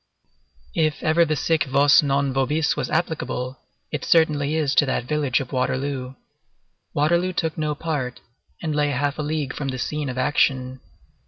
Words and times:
If 0.73 1.03
ever 1.03 1.25
the 1.25 1.35
sic 1.35 1.65
vos 1.65 2.01
non 2.01 2.33
vobis 2.33 2.75
was 2.75 2.89
applicable, 2.89 3.59
it 3.91 4.03
certainly 4.03 4.55
is 4.55 4.73
to 4.73 4.85
that 4.87 5.03
village 5.05 5.39
of 5.39 5.51
Waterloo. 5.51 6.15
Waterloo 6.95 7.33
took 7.33 7.55
no 7.55 7.75
part, 7.75 8.19
and 8.63 8.75
lay 8.75 8.89
half 8.89 9.19
a 9.19 9.21
league 9.21 9.53
from 9.53 9.67
the 9.67 9.77
scene 9.77 10.09
of 10.09 10.17
action. 10.17 10.79